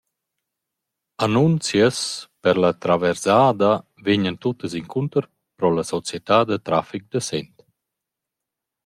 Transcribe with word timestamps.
Annunzchas 1.25 1.99
per 2.43 2.55
la 2.63 2.71
«Traversada» 2.83 3.69
vegnan 4.07 4.39
tuttas 4.43 4.73
incunter 4.81 5.23
pro 5.57 5.67
la 5.75 5.85
Società 5.93 6.37
da 6.49 6.57
trafic 6.67 7.03
da 7.11 7.19
Sent. 7.29 7.55